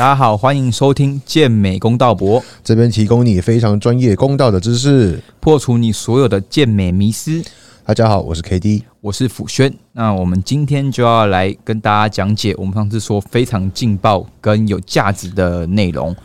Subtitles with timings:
[0.00, 7.44] 大家好，欢迎收听健美公道博，这边提供你非常专业公道的知识，破除你所有的健美迷思。
[7.84, 9.70] 大家好，我是 K D，我是辅轩。
[9.92, 16.16] 那我们今天就要来跟大家讲解我们上次说非常劲爆跟有价值的内容。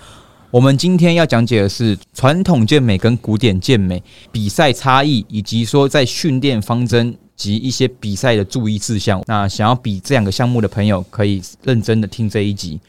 [0.51, 4.01] 我们今天要讲解的是传统健美跟古典健美
[4.31, 9.21] 比赛差异，以及说在训练方针及一些比赛的注意事项。
[9.27, 12.79] 那想要比这两个项目的朋友，可以认真的听这一集。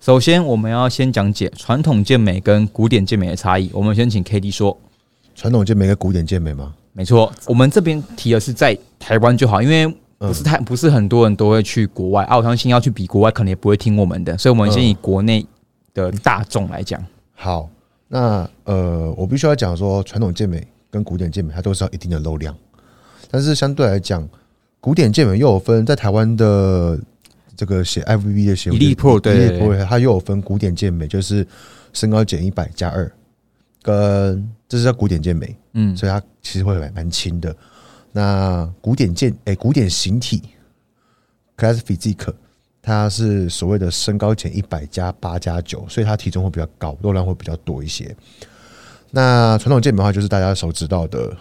[0.00, 3.70] 首先，我们要先讲解传统健美跟古典健美的差异。
[3.72, 4.76] 我们先请 K D 说，
[5.34, 6.74] 传统健美跟古典健美吗？
[6.92, 9.86] 没错，我们这边提的是在台湾就好，因为
[10.18, 12.26] 不是太不是很多人都会去国外。
[12.30, 15.46] 我相信要去比国外，可能也不会听我们的，所以我们先以国内。
[15.94, 17.68] 的大众来讲，好，
[18.06, 22.54] 那呃，我必须要讲说，传统健美跟古典健美，它都是要一定的肉量，
[23.32, 24.28] 但是相对来讲，
[24.78, 26.96] 古典健美又有分，在台湾的
[27.58, 31.44] 这个写 FVB 的写，比例 Pro 对，它又有分古典健美，就是
[31.92, 33.12] 身高减一百加二，
[33.82, 37.54] 跟这是叫古典健美，嗯，所以它其实会蛮蛮轻的。
[38.12, 40.42] 那古典健，哎，古典形体
[41.56, 42.32] ，Class Physique。
[42.80, 48.16] 它是所谓的身高减一百加八加九，所以它体重会比较高，肉量会比较多一些。
[49.10, 51.36] 那传统健美的话，就是大家所知道的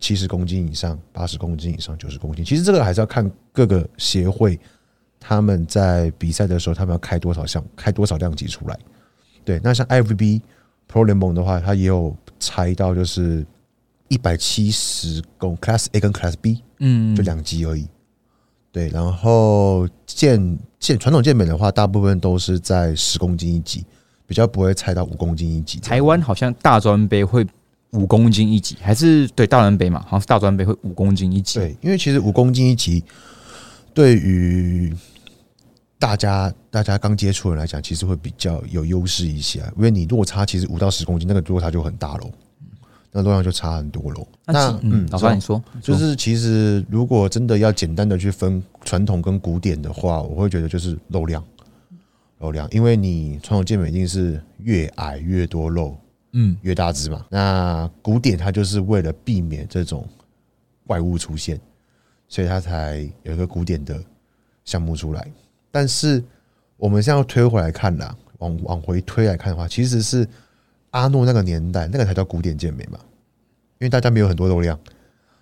[0.00, 2.44] 七十公斤以上、八十公斤以上、九十公斤。
[2.44, 4.58] 其实这个还是要看各个协会
[5.20, 8.78] 他们在比赛的时候，他们要开多少项、开多少量级出来。
[9.44, 10.40] 对，那像 IFB
[10.90, 13.44] Pro 联盟的话，它也有拆到就是
[14.08, 17.86] 一百七十公 Class A 跟 Class B，嗯，就两级而已。
[18.70, 23.84] 对，然后健健传统健美的话，大部分都是在十公斤一级，
[24.26, 25.80] 比较不会拆到五公斤一级。
[25.80, 27.46] 台湾好像大专杯会
[27.92, 30.00] 五公斤一级，还是对大专杯嘛？
[30.02, 31.58] 好像是大专杯会五公斤一级。
[31.58, 33.02] 对，因为其实五公斤一级
[33.98, 34.94] 对于
[35.98, 42.30] 大家大家刚接触人来讲，其实会比较有优势一些，因为你落差其实五到十公斤，那个落差就很大喽。
[43.10, 44.24] 那重量就差很多喽。
[44.46, 51.42] 那嗯，老范你说，就是其实如果真的要简单的去分传统跟古典的话，我会觉得就是肉量，
[52.38, 55.96] 肉量，因为你传统健美一定是越矮越多肉，
[56.34, 57.26] 嗯，越大只嘛。
[57.30, 60.06] 那古典它就是为了避免这种
[60.86, 61.58] 怪物出现，
[62.28, 64.00] 所以它才有一个古典的
[64.64, 65.26] 项目出来。
[65.70, 66.22] 但是
[66.76, 70.28] 我们现在推回来看啦，往往回推来看的话，其实是。
[70.92, 72.98] 阿诺那个年代，那个才叫古典健美嘛，
[73.78, 74.76] 因为大家没有很多肉量，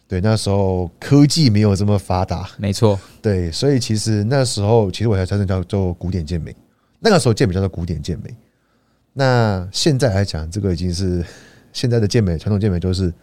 [0.09, 6.55] 对，那时候科技没有这么发达，没错，对，所以其实那时候，其实我才真正叫做古典健美，
[6.99, 8.37] 那个时候健美叫做古典健美。
[9.13, 11.25] 那现在来讲，这个已经是
[11.73, 13.15] 现在的健美，传统健美就是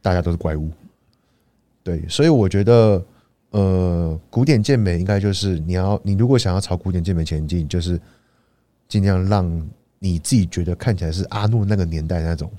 [0.00, 0.70] 大家都是怪物，
[1.82, 3.04] 对，所以我觉得，
[3.50, 8.00] 呃，古典健美应该就是你要，你如果想要朝古典健美前进，就是
[8.88, 9.68] 尽量让。
[10.02, 12.50] 你自己觉得看起来是阿诺那个年代那种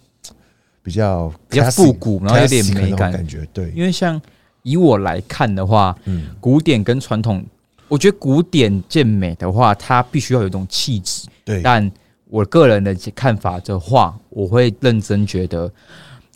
[0.84, 3.72] 比较比较复古，然后有点美感感觉，对。
[3.72, 4.22] 因为像
[4.62, 7.44] 以我来看的话，嗯，古典跟传统，
[7.88, 11.64] 我觉得古典健美的话，它必须要有一种气质，对。
[11.64, 11.92] 但
[12.30, 15.68] 我个人的看法的话，我会认真觉得，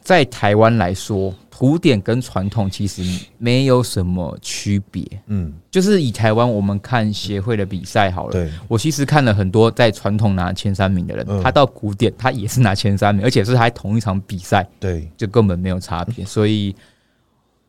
[0.06, 1.36] 在台湾来说。
[1.58, 3.02] 古典跟传统其实
[3.38, 16.26] 没有什么区别，嗯，就是以台湾我们看协会的比赛好了，对，我其实看了很多在传统拿前三名的人，他到古典他也是拿前三名，而且是还同一场比赛，对，就根本没有差别。
[16.26, 16.76] 所以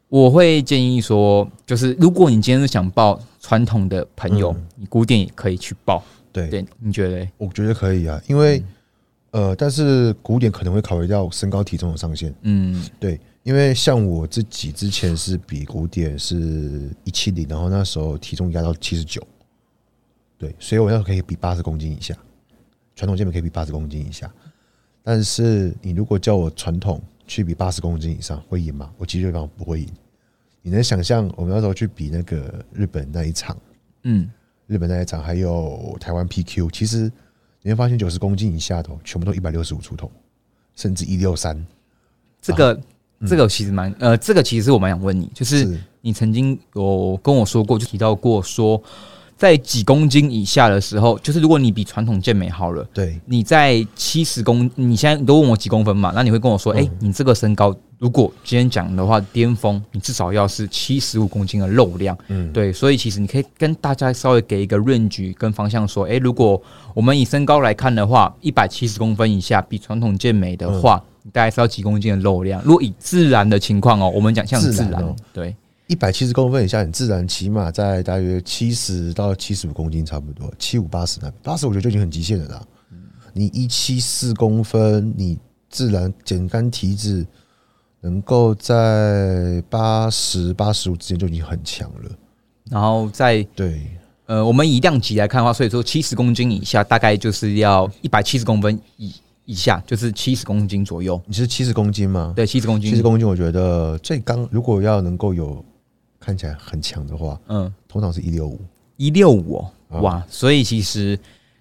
[0.09, 7.25] 我会建议说，就是如果你今天是想报传统的朋友，你古典也可以去报，对，你觉得？
[7.39, 8.61] 我觉得可以啊，因为
[9.37, 13.21] 呃，但是古典可能会考虑到身高体重的上限，嗯，对。
[13.43, 19.23] 因为像我自己之前是比古典是一七零，然后那时候体重压到七十九，
[20.39, 22.17] 对，所以我要可以比八十公斤以下，
[22.97, 24.29] 传统健美可以比八十公斤以下，
[25.05, 28.91] 但是你如果叫我传统去比八十公斤以上会赢吗？
[28.97, 29.89] 我基本上不会赢。
[30.63, 33.57] 你能想象我们那时候去比那个日本那一场，
[34.05, 34.29] 嗯，
[34.67, 37.12] 日本那一场还有台湾 PQ，其实
[37.67, 40.09] 你会发现九十公斤以下的全部都一百六十五出头，
[40.77, 41.67] 甚至一六三，
[42.41, 42.81] 这个。
[43.27, 48.81] 这个其实蛮呃，这个其实我蛮想问你，就是你曾经有跟我说过，就提到过说，
[49.37, 66.61] 在几公斤以下的时候，就是如果你比传统健美好了，对，你在七十公，你现在你都问我几公分嘛，那你会跟我说，哎，你这个身高，如果今天讲的话，巅峰你至少要是七十五公斤的肉量，嗯，对，所以其实你可以跟大家稍微给一个 range 跟方向说，哎，如果
[66.94, 71.03] 我们以身高来看的话，一百七十公分以下比传统健美的话。
[71.32, 72.62] 大概是要几公斤的肉量？
[72.65, 75.53] 如果以自然的情况哦，我们讲像自然，对，
[75.88, 82.62] 一百七十公分以下，你自然起码在大约七十到七十五公斤，差不多七五八十那八十我觉得就已经很极限了啦。
[83.33, 85.38] 你一七四公分，你
[85.69, 87.25] 自然减干体脂
[88.00, 92.11] 能够在八十八十五之间就已经很强了。
[92.69, 93.87] 然后在对，
[94.27, 99.12] 呃，我们以量级来看的话，所以说七十公斤以下大概就是要一百七十公分以
[99.44, 101.21] 以下，就是七十公斤左右。
[101.27, 102.32] 你是七十公斤吗？
[102.35, 105.65] 对，七十公斤，七十公斤，我觉得最刚如果要能够有
[106.26, 108.61] 看起来很强的话，嗯，通常是一六五，
[108.96, 109.58] 一六五
[109.90, 111.17] 哦哇，所以其实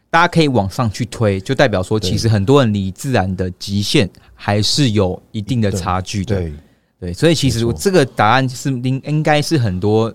[0.09, 6.35] 大家可以往上去推，就代表说，其实很多人离自然的极限还是有一定的差距的。
[6.35, 6.53] 对。
[6.99, 10.11] 对，所以其实这个答案是应应该是很多。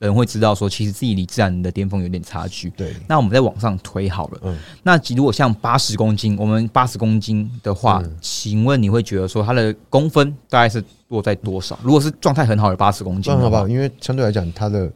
[0.00, 2.68] 人会知道说，其实自己离自然的巅峰有点差距。
[2.70, 4.40] 对，那我们再往上推好了。
[4.42, 11.78] 嗯，那如果像八十公斤，我们八十公斤的话，请问你会觉得说它的公分大概是落在多少？
[11.82, 13.66] 如果是状态很好的八十公斤，好不好？
[13.66, 14.92] 因为相对来讲，它的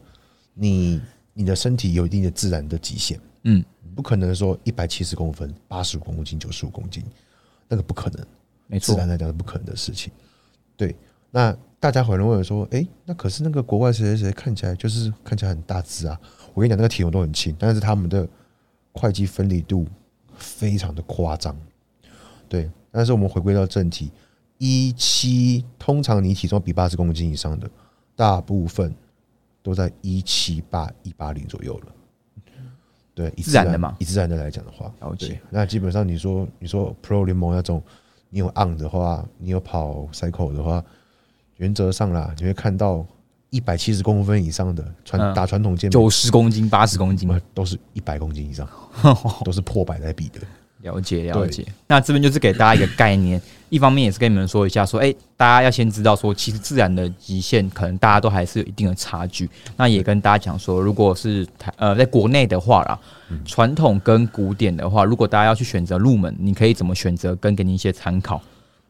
[0.53, 1.01] 你
[1.33, 3.19] 你的身体有一定的自然的极限。
[3.45, 3.65] 嗯，
[3.95, 7.03] 不可能说一百七十公分、八十五公斤、九十五公斤，
[7.67, 8.27] 那个不可能。
[8.67, 10.13] 没错，自然来讲是不可能的事情。
[10.77, 10.95] 对，
[11.31, 11.57] 那。
[11.81, 16.21] 大家可能会说：“哎，那可是那个国外谁谁谁看起来就是看起来很大只啊！
[16.53, 18.29] 我跟你讲，那个体重都很轻，但是他们的
[18.93, 19.87] 会计分离度
[20.37, 21.57] 非常的夸张。
[22.49, 24.11] 对，但是我们回归到正题，
[24.59, 27.71] 一七通常你体重比八十公斤以上的，
[28.17, 28.93] 大部分
[29.63, 31.93] 都在一七八一八零左右了。
[33.15, 35.41] 对，自然的嘛，以自然的来讲的话，了解。
[35.49, 37.81] 那基本上你说你说 Pro 联盟那种，
[38.31, 40.85] 你有 on 的话，你有跑 cycle 的话。
[41.59, 43.05] 原则上啦，你会看到
[43.51, 48.69] 一百七十公分以上的传打传统健美，九十公斤、八十公斤，都是一百公斤以上，
[49.45, 50.41] 都是破百来比的。
[50.83, 51.67] 了解了解。
[51.89, 59.51] 那这边就是给大家一个概念， 一方面也是跟你们说一下，说哎，大家要先知道说，其实自然的极限可能大家都还是有一定的差距。
[59.77, 62.97] 那也跟大家讲说，如果是台呃在国内的话啦，
[63.45, 68.41] 传统跟古典的话，如果大家要去选择入门，你可以怎么选择，跟给你一些参考。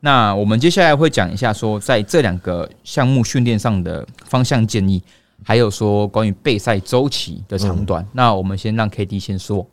[0.01, 5.03] 那我们接下来会讲一下，说在这两个项目训练上的方向建议，
[5.43, 8.07] 还有说关于备赛周期的长短。
[8.13, 9.67] 那我们先让 K D 先说。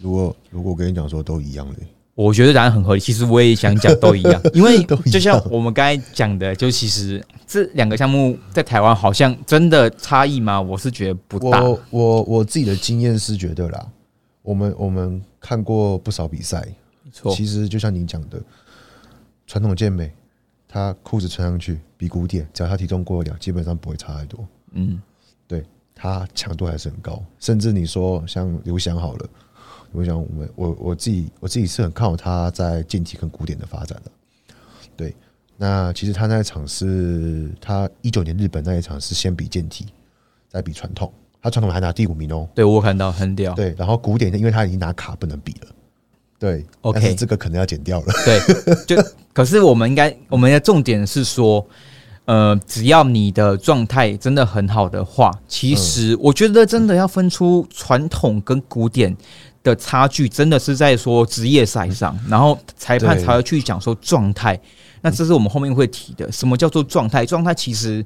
[0.00, 1.76] 如果如果我跟你讲说都一样的，
[2.14, 3.00] 我觉得答案很合理。
[3.00, 10.60] 其实我也想讲都一样， 因为 就像我们刚才讲的，就其实这两个项目在台湾好像真的差异吗？
[10.60, 11.62] 我是觉得不大。
[11.62, 13.86] 我我我自己的经验是觉得啦，
[14.42, 16.62] 我们我们看过不少比赛，
[17.02, 17.34] 没错。
[17.34, 18.38] 其实就像你讲的。
[19.46, 20.12] 传统健美，
[20.66, 24.46] 他裤子穿上去比古典，只要他体重过了，基本上不会差太多。
[24.72, 25.00] 嗯，
[25.46, 25.64] 对，
[25.94, 27.22] 他强度还是很高。
[27.38, 29.28] 甚至你说像刘翔好了，
[29.92, 34.10] 刘翔，我们我我自己我自己是很看好他在健体跟古典的发展的。
[34.96, 35.14] 对，
[35.56, 39.86] 那其实他那一场是他一九年日本那一场是先比健体，
[40.48, 41.12] 再比传统，
[41.42, 42.48] 他传统还拿第五名哦。
[42.54, 43.54] 对我看到很屌。
[43.54, 45.68] 对，然后古典因为他已经拿卡不能比了。
[46.36, 48.06] 对，OK，这个可能要剪掉了。
[48.24, 48.96] 对，就
[49.34, 51.66] 可是我们应该，我们的重点是说，
[52.24, 59.14] 呃，只要你的状态真的很好的话，其实我觉得真的要分出传统跟古典
[59.62, 64.58] 的差距，真的是在说职业赛上，然后裁判才会去讲说状态。
[65.02, 67.26] 那这是我们后面会提的，什么叫做状态？
[67.26, 68.02] 状态其实。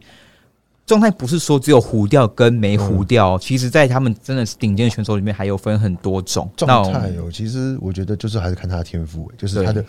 [0.86, 7.30] 状态不是说只有糊掉跟没糊掉，其实，在他们真的是顶尖选手里面，还有分很多种状态哦。
[7.30, 9.84] 其实我觉得就是还是看他的天赋，就是他的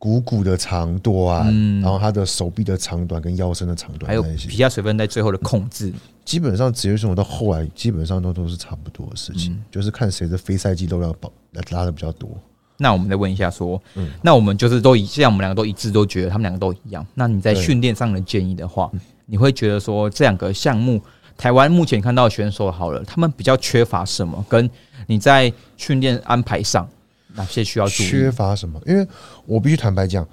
[0.00, 1.44] 股骨的长短，
[1.82, 5.92] 然后他的手臂的长短跟腰身的长短，还有皮下水分在最后的控制。
[6.24, 12.30] 基本上职业选手到后来，基本上都都是差不多的事情，就是看谁的非赛季都要保来拉的比较多。
[12.78, 13.78] 那我们再问一下，说，
[14.22, 17.06] 那我们就是都一，现在我们两个都一致，都觉得他们两个都一样。
[17.12, 18.90] 那你在训练上的建议的话？
[19.26, 20.98] 你会觉得说这两个项目，
[21.36, 24.42] 台湾目前看到选手好了，他们比较缺乏什么？
[24.48, 24.68] 跟
[25.06, 26.88] 你在训练安排上
[27.34, 28.06] 哪些需要注意？
[28.06, 28.80] 缺乏什么？
[28.86, 29.06] 因为
[29.46, 30.26] 我必须坦白讲，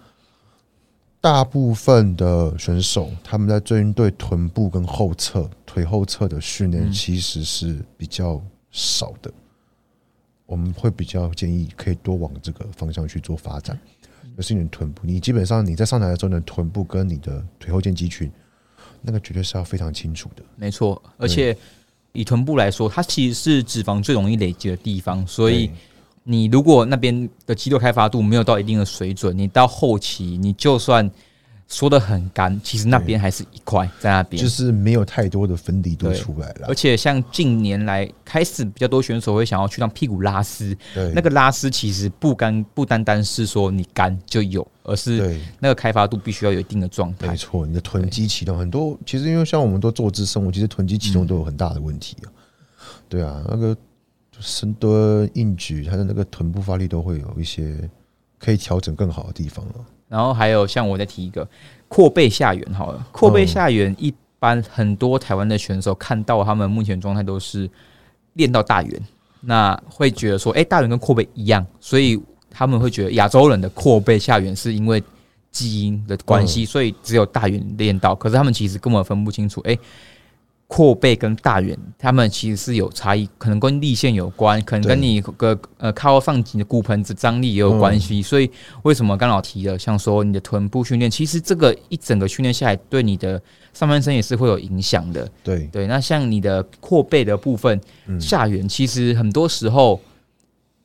[1.22, 9.32] 大部分的选手他们在针对臀部跟后侧、腿后侧的训练其实是比较少的。
[10.46, 13.78] 我们会比较建议可以多往这个方向去做发展，
[14.36, 15.02] 就是你的臀部。
[15.06, 18.32] 你基本上你在上台的时候，你的臀部跟你的腿后腱肌群。
[19.00, 21.02] 那个绝对是要非常清楚的，没错。
[21.18, 21.56] 而且
[22.14, 25.70] 以臀部来说，它其实是脂肪最容易累积的地方，所以
[26.30, 31.10] 你如果那边的肌肉开发度没有到一定的水准，你到后期你就算
[31.70, 36.68] 说的很干，其实那边还是一块在那边，就是没有太多的分离度出来了。
[36.68, 47.28] 而且像近年来开始比较多选手会想要去让屁股拉丝，对，那个拉丝其实不干不单单是说你干就有，而是那个开发度必须要有一定的状态。
[47.28, 52.28] 没错，你的臀肌启动很多，其实因为像我们都坐姿生活，其实臀肌启动都有很大的问题啊。
[53.10, 53.76] 对啊，那个
[54.40, 57.90] 深蹲、硬举，它的那个臀部发力都会有一些
[58.40, 59.74] 可以调整更好的地方了。
[60.08, 61.48] 然后还有像我再提一个
[61.88, 67.70] 阔背下缘，好了，阔背下缘一般很多台湾的选手看到他们目前状态都是
[68.34, 69.02] 练到大圆，
[69.42, 75.04] 那会觉得说，哎，大圆跟阔背一样，所以他们会觉得亚洲人的阔背下缘是因为
[75.52, 79.78] 基因的关系，所以只有大圆练到，可是他们其实根本分不清楚，哎。
[80.68, 88.22] 阔背跟大圆，他们其实是有差异，可能跟立线有关，可能跟你个呃靠上紧的骨盆子张力也有关系。
[88.22, 88.52] 所以
[88.84, 95.30] 为什么刚老提了，像说你的臀部训练，其实这个一整个训练下来，对你的上半身也是会有影响的。
[95.42, 97.80] 对对，那像你的阔背的部分
[98.20, 100.02] 下缘，其实很多时候，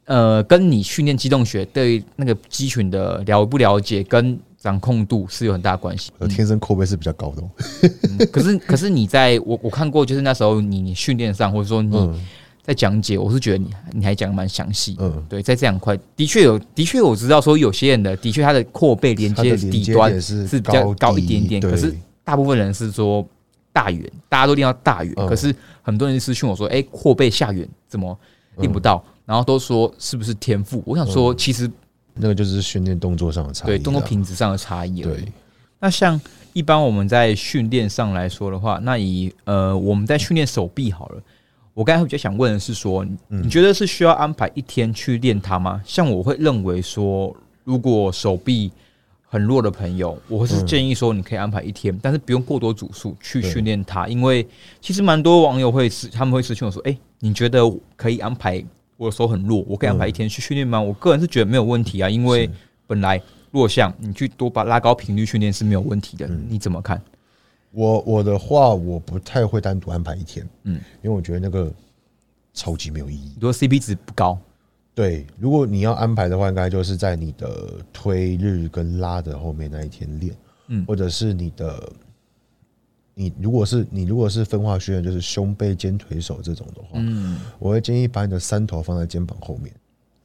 [0.04, 4.38] 呃，跟你训练机动学对那个肌群的了不了解跟。
[4.62, 6.12] 掌控度是有很大关系。
[6.19, 12.23] 我天生扣背是比较高的， 可是可是你在我我看过，就是那时候你训练上，或者说你
[12.62, 14.95] 在讲解，我是觉得你你还讲的蛮详细。
[15.00, 21.92] 嗯，对，在这两块的确有，的确我知道说有些人的的确他的阔背连接底端是比较高一点点，可是
[22.23, 23.26] 大部分人是说
[23.73, 25.52] 大圆，大家都练到大圆，可是
[25.83, 28.16] 很多人私讯我说，哎，阔背下圆怎么
[28.59, 29.04] 练不到？
[29.26, 30.81] 然后都说是不是天赋？
[30.87, 31.69] 我想说，其实。
[32.14, 35.02] 那个就是训练动作上的差异，对动作品质上的差异。
[35.02, 35.25] 对，
[35.81, 36.21] 那像
[36.52, 41.23] 一般我们在训练上来说的话，那以呃我们在训练手臂好了，
[41.75, 45.81] 我刚才比较想问的是说，你觉得是需要安排一天去练它吗？
[45.85, 48.71] 像我会认为说，如果手臂
[49.25, 54.47] 很弱的朋友，我是建议说你可以安排一天，但是不用过多组数去训练它，因为
[54.81, 57.61] 其实蛮多网友会是他们会私信我说，哎，你觉得
[57.97, 58.62] 可以安排？
[59.02, 60.80] 我的手很弱，我可以安排一天去训练吗？
[60.80, 62.49] 我个人是觉得没有问题啊，因为
[62.87, 66.28] 本来弱项，你去多把拉高频率训练是没有问题的。
[66.28, 67.02] 你怎么看？
[67.73, 71.73] 我我的话，我不太会单独安排一天，嗯，因为我觉得那个
[72.54, 74.38] 超级没有意义，如果 CP 值不高。
[74.94, 80.32] 对，如果你要安排的话，应该就是在你的推日跟拉的后面那一天练，
[80.68, 81.92] 嗯，或者是你的。
[83.14, 89.71] 你如果是你如果是分化训练，就是胸背肩腿手这种的话，嗯，我会建议把你的三头放在肩膀后面，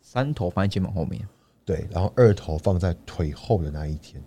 [0.02, 1.22] 三头放在肩膀后面，
[1.66, 4.24] 对，然后二头放在腿后的那一天，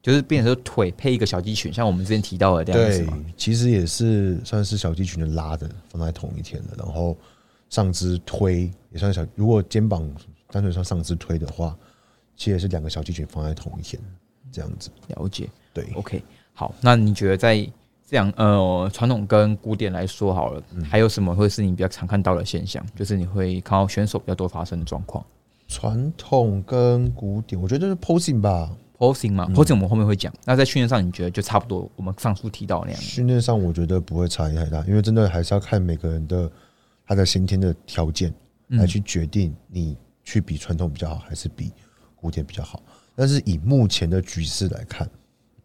[0.00, 7.16] 就是变成腿配一个小肌群，像我们之前提到的这样子对，其实也是算是小肌群的拉的放在同一天的，然后
[7.68, 10.08] 上肢推也算小，如果肩膀
[10.52, 11.76] 单纯上上肢推的话，
[12.36, 14.00] 其实也是两个小肌群放在同一天
[14.52, 14.88] 这样子。
[15.08, 17.68] 了解，对，OK，好，那你觉得在？
[18.06, 22.84] 这样呃，传统跟古典来说好了，还有什么会是你比较常看到的现象？
[22.94, 25.24] 就是你会看到选手比较多发生的状况。
[25.66, 30.30] 传统跟古典，我觉得就是 posing 吧，posing 嘛，posing 我们后面会讲。
[30.44, 31.90] 那在训练上，你觉得就差不多？
[31.96, 33.00] 我们上述提到那样。
[33.00, 36.50] 训练上，我觉得不会差异太大，因为真的还是要看每个人的
[37.06, 38.32] 他的先天的条件
[38.68, 41.72] 来去决定你去比传统比较好，还是比
[42.14, 42.82] 古典比较好。
[43.16, 45.08] 但是以目前的局势来看，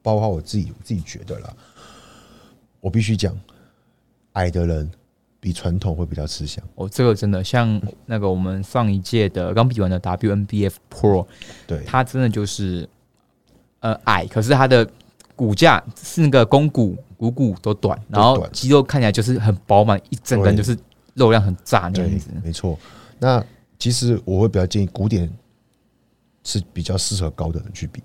[0.02, 1.54] 包括我自己我自己觉得啦。
[2.82, 3.38] 我必须讲，
[4.34, 4.90] 矮的人
[5.40, 6.64] 比传统会比较吃香。
[6.76, 11.26] 哦，这个真的像那个我们上一届的刚比完的 WNBF Pro，
[11.68, 12.88] 对，他真的就是
[13.80, 14.90] 呃矮，可是他的
[15.36, 20.78] 骨架是那个肱骨股骨都短，然后肌肉看起来就是很饱满，一整个人就是
[21.14, 22.30] 肉量很炸那样子。
[22.44, 22.78] 没错，
[23.20, 23.44] 那
[23.78, 25.30] 其实我会比较建议古典
[26.44, 28.02] 是比较适合高的人去比。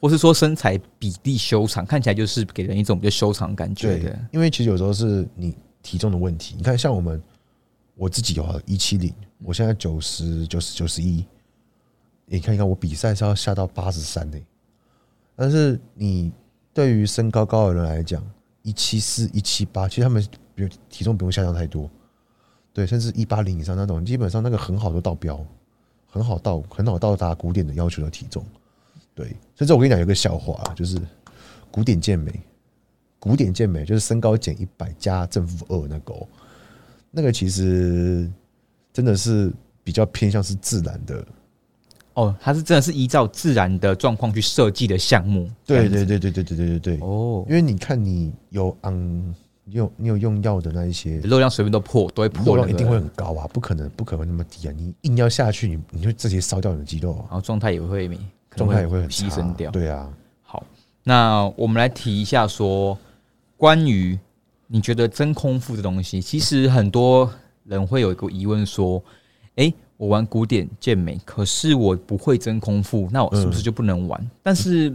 [0.00, 3.98] 或是说身材比例修长，看起来就是给人一种比较修长感觉。
[3.98, 6.54] 对，因为其实有时候是你体重的问题。
[6.56, 7.22] 你看，像我们
[7.94, 9.12] 我自己有一七零，
[9.44, 11.22] 我现在九十九十九十一，
[12.24, 14.40] 你看一看我比赛是要下到八十三的。
[15.36, 16.32] 但是你
[16.72, 18.24] 对于身高高的人来讲，
[18.62, 21.90] 一七四一七八，其实他们比如体重不用下降太多，
[22.72, 25.38] 对，甚至一八零以上那种，基本上那个很好都到标，
[26.06, 28.42] 很好到很好到达古典的要求的体重。
[29.14, 30.96] 对，所以这我跟你讲有个笑话，就是
[31.70, 32.32] 古典健美，
[33.18, 36.14] 古典健美就是身高减一百加正负二那个，
[37.10, 38.30] 那个其实
[38.92, 39.52] 真的是
[39.84, 41.26] 比较偏向是自然的。
[42.14, 45.48] 哦，它是真的是依照自然的状况去设计的项目。
[45.64, 46.98] 对对对对对对对对对。
[47.00, 49.34] 哦，因为你看你有嗯
[49.66, 54.74] 用你有用药的那一些热量随便都破，都会破，量一定会很高啊，不可能不可能那么低啊！
[54.76, 58.10] 你硬要下去，你你就直接烧掉你的肌肉，然后状态也会。
[58.56, 60.08] 状态也会很牺牲掉，对啊。
[60.42, 60.64] 好，
[61.04, 62.98] 那我们来提一下说，
[63.56, 64.18] 关于
[64.66, 67.30] 你觉得真空腹的东西，其实很多
[67.64, 69.02] 人会有一个疑问说，
[69.56, 74.30] 诶，我玩古典健美，可是我不会真空腹，那我是不是就不能玩？
[74.42, 74.94] 但是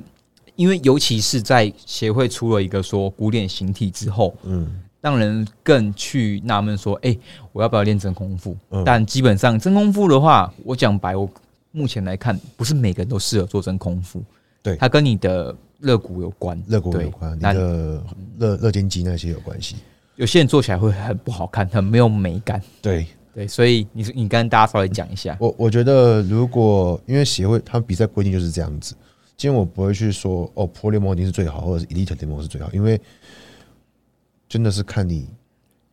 [0.56, 7.20] 因为尤其是在协会出了一个说古典形体之后，嗯，让人更去纳闷说，诶，
[7.52, 8.56] 我要不要练真空腹？
[8.86, 11.30] 但基本上真空腹的话，我讲白，我
[11.76, 14.24] 目前来看，不是每个人都适合做真空腹，
[14.64, 15.56] 对，它跟你的。
[15.80, 18.02] 肋骨有关，肋骨有关，你的
[18.40, 19.76] 肋肋间肌那些有关系。
[20.16, 22.60] 有些人做起来会很不好看，很没有美感。
[22.82, 25.36] 对对，所以你你跟大家稍微讲一下。
[25.38, 28.96] 我我觉得，如果因为协会他们比赛规定就是这样子，
[29.36, 33.00] 今天我不会去说哦，Pro 联盟一定是最好，或者是 Elite 联盟是最好，因为
[34.48, 35.28] 真的是看你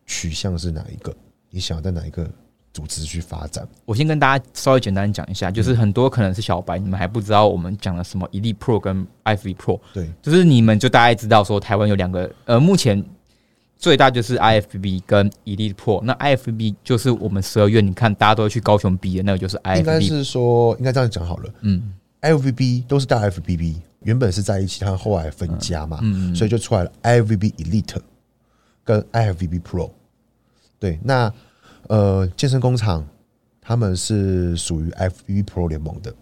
[0.07, 1.13] 取向是哪一个，
[1.49, 2.27] 你想在哪一个。
[2.73, 3.67] 组织去发展。
[3.85, 9.79] 我先跟大家稍微简单讲一下，就是很多可能是小白，你们还不知道我们讲了什么 Elite Pro 跟 IFB Pro。
[9.93, 13.03] 对，就是你们就大概知道说台湾有两个，呃，目前
[13.77, 16.01] 最大就是 IFB 跟 Elite Pro。
[16.01, 19.77] 那 IFB 就是我们十二月你看大家都会去高雄比的那个，就是 IFB。
[19.77, 21.53] 应该是说应该这样讲好了。
[21.61, 27.97] 嗯，IFB 都是大 FBB，原本是在一起，它后来分家嘛，嗯所以就出来了 IFB Elite
[28.83, 29.91] 跟 IFB Pro。
[30.79, 31.31] 对，那。
[31.87, 33.07] 呃，健身工厂
[33.61, 36.13] 他们是属于 FBB Pro 联盟的，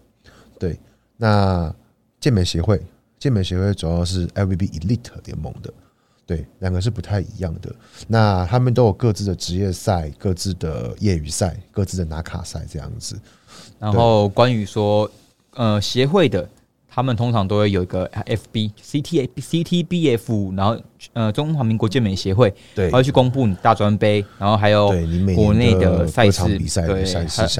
[0.58, 0.78] 对。
[1.16, 1.74] 那
[2.20, 2.80] 健美协会，
[3.18, 5.72] 健美协会主要是 FBB Elite 联盟的，
[6.26, 7.74] 对，两个是不太一样的。
[8.08, 13.18] 那他们都有各自的职业赛、各自的业余赛、各自的拿卡赛这样子。
[13.78, 15.10] 然后关于说，
[15.54, 16.48] 呃，协会的。
[16.94, 20.78] 他们通常都会有一个 FB、CT、CTBF，然后
[21.14, 24.88] 呃，中华民国健美协会，对，会去公布你大专杯，然后还有
[25.34, 27.02] 国内的赛事比赛，对，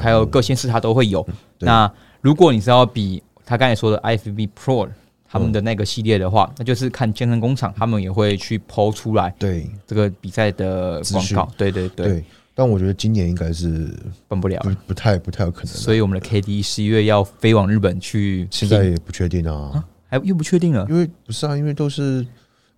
[0.03, 1.27] 还有各县市它都会有。
[1.61, 4.87] 那如果你是要比他刚才说的 IFB Pro
[5.27, 9.67] 他们的那个系列的话，那就是看健身工厂，他们也会去抛出来，对。
[9.87, 11.89] 这个比赛的广告，对对。
[11.89, 12.23] 对。
[12.63, 13.93] 但我觉得今年应该是
[14.29, 15.67] 办不了，不不太不太有可能。
[15.67, 20.87] 所以我们的 KD 十一月要飞往日本去，现在也不确定啊，还又不确定了。
[20.89, 22.25] 因为不是啊，因为都是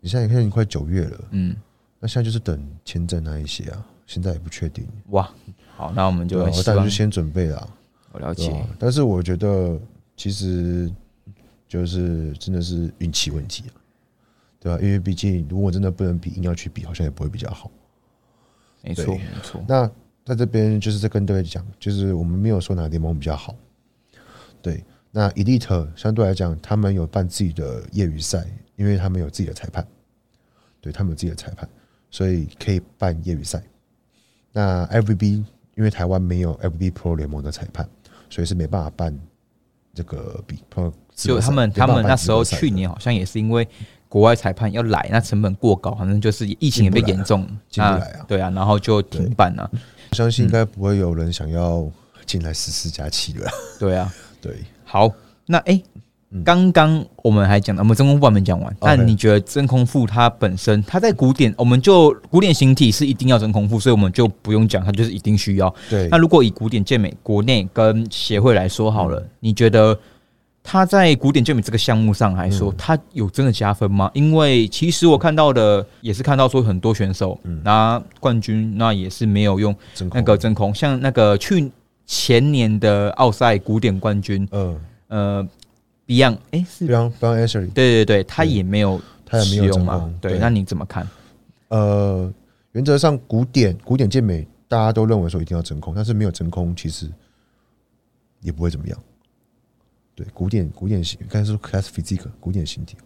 [0.00, 1.55] 你现在看，已经快九月了，嗯，
[2.00, 4.87] 那现在就是等签证那一些啊，现在也不确定。
[5.11, 5.31] 哇，
[5.76, 7.69] 好，那我们就大家就先准备了。
[8.12, 9.79] 我了解，但是我觉得
[10.16, 10.90] 其实
[11.68, 13.77] 就是真的是运气问题啊
[14.59, 14.79] 对吧？
[14.83, 17.70] 因为毕竟如果真的不能比，硬要去比，好像也不会比较好。
[18.85, 19.64] 没错，没错。
[19.66, 19.90] 那
[20.25, 23.55] 在这边就是在跟各位讲，就是我们没有说哪个联盟比较好。
[24.61, 29.87] 对，那 Elite 相对来讲，他们有办自己的业余赛，因为他们有自己的裁判，
[30.81, 31.68] 对他们有自己的裁判，
[32.11, 33.62] 所以可以办业余赛。
[34.53, 35.44] 那 FBB
[35.77, 37.88] 因为台湾没有 FB Pro 联盟的裁判，
[38.31, 39.18] 所以是没办法办
[39.94, 40.59] 这个比。
[41.14, 43.66] 就他们，他们那时候去年好像也是因为。
[44.14, 48.24] 国外裁判要来，那成本过高，反正就是疫情也被严重，进不来啊。
[48.29, 49.68] 对啊，然后就停办了。
[50.12, 51.85] 相信应该不会有人想要
[52.24, 53.50] 进来十四加七了。
[53.77, 54.55] 对啊，对。
[54.85, 55.11] 好，
[55.46, 55.83] 那哎，
[56.44, 58.77] 刚刚我们还讲，我们真空腹还没讲完。
[58.79, 65.74] 但你觉得真空腹它本身，它在古典，我们就古典形体是一定要真空腹，所以我们就不用讲，它就是一定需要。
[65.90, 66.07] 对。
[66.09, 69.98] 那如果以古典健美国内跟协会来说好了，你觉得？
[70.66, 74.11] 他在古典健美这个项目上来说，他有真的加分吗？
[74.14, 79.77] 因为其实我看到的也是看到说很多选手拿冠军，那也是没有用
[80.12, 81.70] 那个真空，像那个去
[82.07, 84.81] 前年的奥赛古典冠军，嗯。
[85.09, 85.46] 呃
[86.09, 91.07] ，Beyond，哎是 Beyond Beyond Ashley，对对对，他也没有，他也没有真空，对，那你怎么看？
[91.68, 92.33] 呃，
[92.72, 97.09] 原则上古典古典健美大家都认为说一定要真空，但是没有真空其实
[98.40, 98.98] 也不会怎么样。
[100.14, 102.96] 对，古典古典型，刚才说 class physique 古典形体，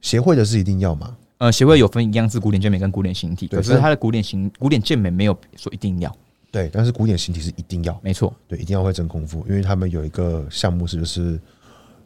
[0.00, 1.16] 协会的是一定要吗？
[1.38, 6.16] 呃，协会有分一样是古典健美跟古典形体，可是它的古典形古典健美没有说一定要。
[6.52, 11.40] 对，但是古典形体是一定要，没错，对，一定要会真空腹，因为他们有一个项目是就是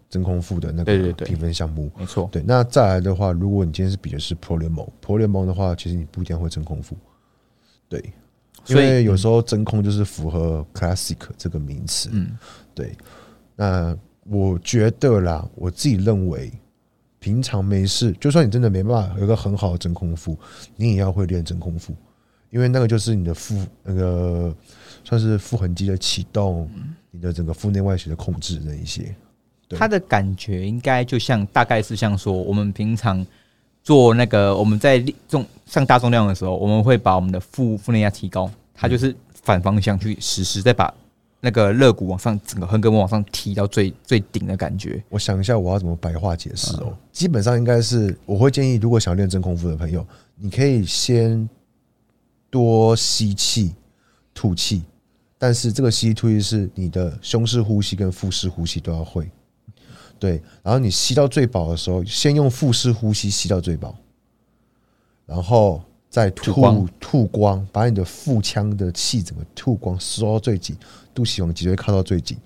[0.08, 2.28] 真空腹的那个评分项目，没错。
[2.32, 6.96] 对，那再来的话，如果你今天是比的是 pro 联盟，pro 联盟的话，其实你不一定会真空腹，
[7.88, 8.02] 对，
[8.68, 12.38] 因为有时候真空就是符合 classic 这个名词，嗯，
[12.72, 12.96] 对，
[13.56, 13.98] 那。
[14.30, 16.52] 我觉得啦，我自己认为，
[17.18, 20.36] 平常没事，就算你真的没办法有一个很好的真空腹，
[20.76, 21.94] 你也要会练真空腹，
[22.50, 24.54] 因为那个就是你的腹那个
[25.02, 26.68] 算是腹横肌的启动，
[27.10, 29.14] 你的整个腹内外斜的控制那一些。
[29.70, 33.26] 它的感觉应该就像大概是像说，我们平常
[33.82, 40.92] 做那个我们在重上大重量的时候，我们会把我们的腹腹内压提高，它就是反方向去实施，再把
[41.40, 45.02] 那个肋骨往上，整个横膈膜往上提到最最顶的感觉。
[45.08, 46.96] 我想一下，我要怎么白话解释哦？
[47.12, 51.48] 基本上应该是，我会建议，如果想练真空腹的朋友，你可以先
[52.50, 53.74] 多吸气、
[54.34, 54.82] 吐气，
[55.38, 59.30] 但是这个吸吐气是你的胸式呼吸跟腹式呼吸都要会。
[60.18, 63.96] 对，然后你吸到最饱的时候，先用腹式呼吸吸到最饱，
[65.24, 65.82] 然后。
[66.10, 70.74] 再吐吐光，把你的腹腔的气整个吐光，收到最紧，
[71.14, 72.36] 肚脐往脊椎靠到最紧，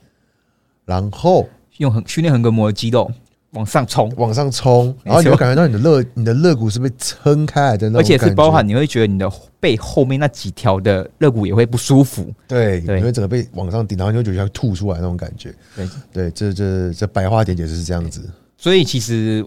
[0.84, 3.10] 然后用横训练横膈膜的肌肉
[3.50, 15.88] 往上冲，往上冲，然后你会感觉到你的肋你的肋骨是被撑开来的，而且是包含你会觉得你的背后面那几条的肋骨也会不舒服，对，你会整个被往上顶，然后你会觉得要吐出来那种感觉，对。
[16.12, 19.46] 对，这这这白话点解释是这样子，所以其实。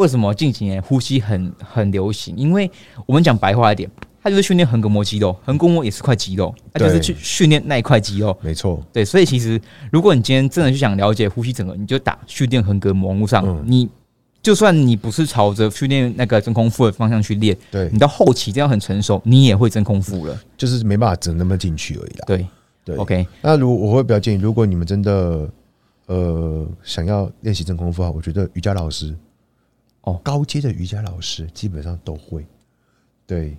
[0.00, 2.34] 为什么近几年呼吸很很流行？
[2.34, 2.68] 因为
[3.04, 3.88] 我们讲白话一点，
[4.22, 8.34] 它就是训练横膈膜肌肉，横膈膜也是块肌肉，它就是去训练那一块肌肉。
[8.40, 9.60] 没错，对，所以其实
[9.92, 13.86] 如果你今天真的去想了解呼吸整个，你就打训练横膈膜，上你
[14.42, 22.24] 就算你不是朝着训练那个真空腹的方向去练，对你到后期这样很成熟，你也会真空腹了，就是没办法整那么进去而已啦。
[22.26, 22.46] 对
[22.86, 23.26] 对，OK。
[23.42, 25.46] 那如我会比较建议，如果你们真的
[26.06, 29.14] 呃想要练习真空腹，我觉得瑜伽老师。
[30.02, 32.46] 哦，高阶的瑜伽老师基本上都会，
[33.26, 33.56] 对，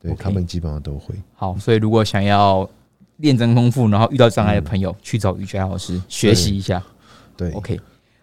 [0.00, 1.14] 对他们基本上都会。
[1.34, 2.68] 好，所以如果想要
[3.18, 6.82] 练真功夫，然后遇到障碍的朋友，去找瑜伽老师学习一下。
[7.36, 7.78] 对，OK。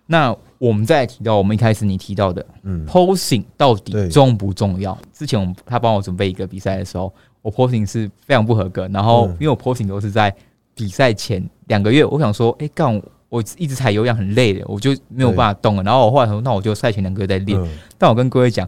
[0.08, 4.98] 那我们再提到我们一开始你提到的，嗯，posing 到底重不重要？
[5.14, 7.14] 之前我他帮我准备一个比赛的时候，
[7.44, 8.88] 我 posing 是非常不合格。
[8.88, 10.36] 然后因为我 posing 都是在
[10.74, 13.00] 比赛前两个月，我想说，哎，干。
[13.30, 15.84] 我一直踩有氧很累的，我就没有办法动了。
[15.84, 17.60] 然后我后来说，那我就赛前两个月再练。
[17.98, 18.68] 但我跟各位讲，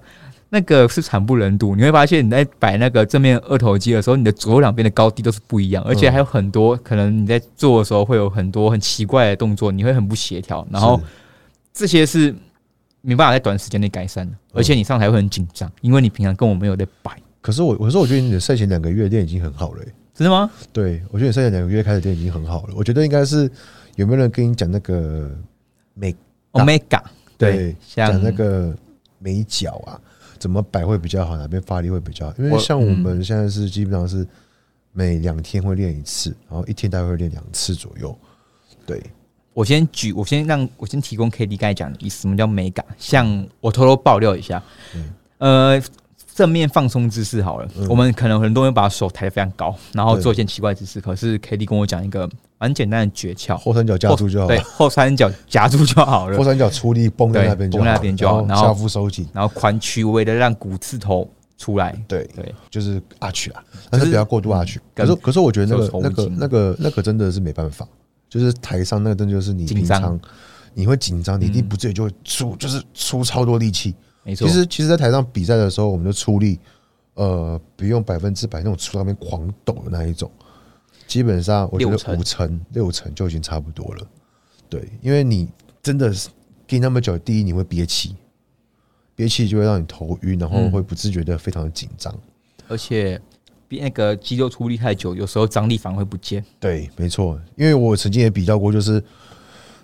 [0.50, 1.76] 那个是惨不忍睹。
[1.76, 10.64] 你会发现你在摆那个正面二头肌的时候，你的左右两边的高低都是不一样，而且还有很多可能你在做的时候会有很多很奇怪的动作，你会很不协调。
[10.70, 11.02] 然后
[11.74, 12.36] 这些是
[13.02, 17.18] 没办法在短时间内改善的，而且你上台会很紧张，因为你平常跟我没有在摆。
[17.42, 20.52] 可是我我说我觉得你的赛前两个月练已经很好了，真的吗？
[20.72, 22.74] 对，我觉得你赛前两个月开始练已经很好了。
[22.76, 23.50] 我觉得应该是。
[24.02, 25.30] 有没有人跟你讲那个
[25.94, 26.16] 美
[26.54, 27.04] omega？
[27.38, 28.76] 对，讲那个
[29.20, 30.02] 美角啊，
[30.40, 31.38] 怎么摆会比较好？
[31.38, 32.34] 哪边发力会比较好？
[32.40, 34.28] 因为像我们现在是基本上是
[34.92, 38.18] 每两天会练一次，然后一天大概会练两次左右。
[38.88, 39.00] 对，
[39.54, 42.84] 我先举，我先让我先提供 K D 刚才讲的意思，什么叫美感？
[42.98, 44.64] 像我偷偷爆料一下，
[44.96, 45.82] 嗯呃。
[46.42, 51.00] 正面放松姿势好了，我们可能很多人把手抬得非常高，然后做一件奇怪姿势。
[51.00, 52.28] 可是 K D 跟我讲一个
[52.58, 54.56] 蛮简单的诀窍：后三角夹住就好了。
[54.56, 56.36] 对，后三角夹住就好了。
[56.36, 58.44] 后三角出力绷在那边，绷在那边就好。
[58.48, 61.96] 然后下腹收紧，然后髋屈微的让骨刺头出来。
[62.08, 64.82] 对对，就是阿曲啊，但是不要过度阿曲。
[64.96, 67.88] 可是可是我觉得那个那个那个那个真的是没办法，
[68.28, 70.20] 就是台上那个真的就是你平常
[70.74, 73.94] 你会紧张，你一定不自觉就会出，就是出超多力气。
[74.24, 76.60] 没错，其实其实，在台上比赛的时候，我们的出力，
[77.16, 80.30] 呃，不用百分之百那种出那边狂抖的那一种，
[81.08, 84.08] 基本上我觉得五成六成就已经差不多了。
[84.70, 85.50] 对，因为你
[85.82, 86.30] 真的是
[86.68, 88.16] 给那么久，第一你会憋气，
[89.16, 92.16] 憋气就会让你头晕，然后会不自觉的非常的紧张，
[92.68, 93.20] 而且
[93.68, 96.46] 比那个肌肉出力太久，有时候张力反而会不见。
[96.60, 99.04] 对，没错，因为我曾经也比较过，就是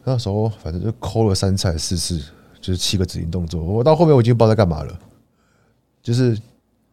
[0.04, 2.24] 那时候反正就抠了三次四次。
[2.68, 5.00] 就是七个指令动作，我到后面我已经不知道在干嘛了，
[6.04, 6.38] 就是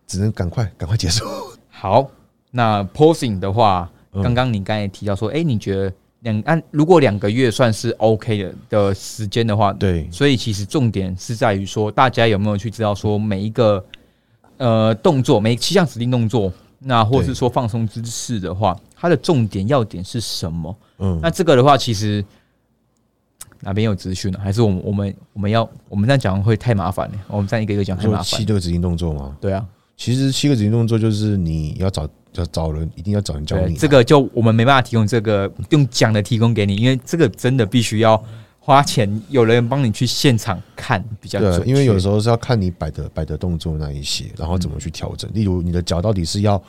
[0.07, 1.25] 只能赶快赶快结束。
[1.69, 2.09] 好，
[2.53, 3.91] 那 posing 的话，
[4.23, 13.85] 刚刚你刚才提到说，哎，你觉得两按如果两个月算是 OK 的的时间的话，对，所以其实重点是在于说，大家有没有去知道说每一个
[14.59, 20.77] 呃动作，每七项指令动作，那或者是说放松姿势的话，它的重点要点是什么？
[20.99, 22.25] 嗯，那这个的话，其实。
[23.65, 24.39] 哪边有资讯呢？
[24.41, 27.15] 还是我们我们我们要我们这样讲会太麻烦了。
[27.29, 28.25] 我们这样一个一个讲太麻烦。
[28.25, 29.37] 七个指令动作吗？
[29.41, 33.75] 对啊，其实七个指令动作就是你要找要找人，一定要找人教你。
[33.75, 38.23] 这个就我们没办法提供这个用讲的提供给你，因为这个真的必须要
[38.61, 41.67] 花钱，有人帮你去现场看比较准。
[41.67, 45.31] 因为有时候是要看你摆的摆的动作那一些，然后怎么去调整。
[45.33, 46.63] 例如你的脚到底是要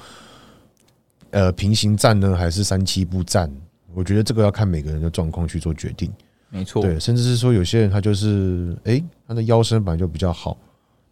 [1.32, 3.52] 呃平行站呢，还是三七步站？
[3.94, 6.12] 我觉得这个要看每个人的状况去做决定。
[6.56, 10.56] 没错，对，甚至是说有些人他就是，哎，他的腰身本来就比较好，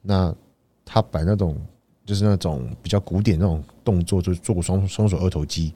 [0.01, 0.33] 那
[0.85, 1.59] 他摆那种
[2.05, 5.73] 就是那种比较古典那种动作，就做双双手二头肌，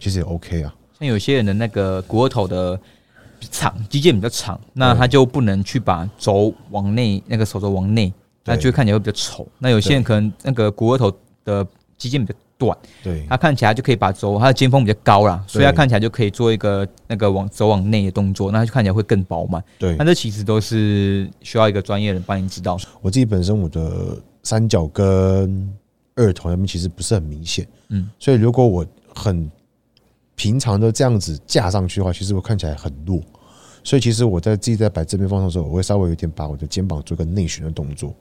[0.00, 0.74] 其实也 OK 啊。
[0.98, 2.80] 像有些人的那个股二头的
[3.50, 8.10] 长，肌腱比较长，那他就不能去把肘往内，那个手肘往内，
[8.44, 9.46] 那就看起来会比较丑。
[9.58, 11.12] 那有些人可能那个股二头
[11.44, 11.66] 的
[11.98, 19.62] 肌腱比较短，对，它看起来就可以把肘，它的肩峰比较高啦，所以它看起来就可以做一个那个往肘往内的动作，那它就看起来会更饱满。
[19.78, 22.78] 对那，这其实都是需要一个专业人帮你指导。
[23.00, 25.72] 我自己本身我的三角跟
[26.14, 29.50] 二头那边其实不是很明显，嗯，所以如果我很
[30.36, 33.20] 平常的这样子架上去的话，其实我看起来很弱。
[33.86, 38.14] 所以其实我在自己在摆正面方向的时候，我会稍微有点把我的肩膀做个内旋的动作，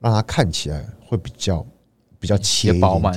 [0.00, 1.64] 让它看起来会比较
[2.18, 3.12] 比较切一也饱满，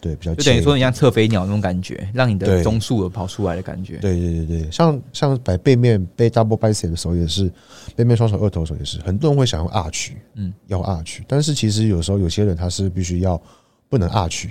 [0.00, 3.96] 对，比较就等于说你像侧飞鸟那种感觉，让你的中速有跑出来的感觉。
[3.98, 7.50] 对对对对，像像摆背面背 double bicep 的时候也是，
[7.96, 13.40] 背面双手二头的时候也是，很多人会想用 arch，嗯，要 arch，但是其实有时候有些人他是必须要
[13.88, 14.50] 不能 arch，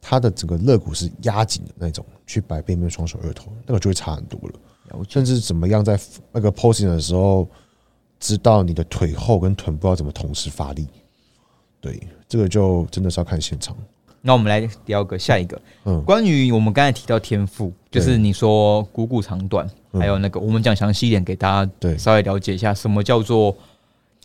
[0.00, 4.54] 他的整个肋骨是压紧的那种，去摆背面双手二头，那个就会差很多了。
[4.88, 6.00] 了甚至怎么样在
[6.32, 7.48] 那个 posing 的时候，
[8.18, 10.88] 知道你的腿后跟臀部要怎么同时发力，
[11.80, 13.76] 对，这个就真的是要看现场。
[14.20, 23.56] 那我们来聊个下一个，嗯关于我们刚才提到天赋，就是你说股骨长短，嗯还有那个我们讲详细一点，给大家对稍微了解一下什么叫做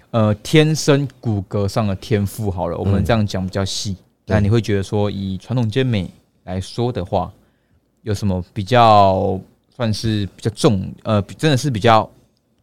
[0.10, 2.50] 呃天生骨骼上的天赋。
[2.50, 3.96] 好了，我们嗯这样讲比较细。
[4.26, 6.10] 对那你会觉得说，以传统健美
[6.46, 7.32] 来说的话，
[8.02, 9.39] 有什么比较
[9.76, 12.10] 算是比较重呃，比真的是比较